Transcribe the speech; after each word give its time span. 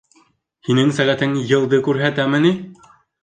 —Һинең 0.69 0.93
сәғәтең 0.99 1.35
йылды 1.41 1.81
күрһәтәме 1.89 2.43
ни? 2.49 2.55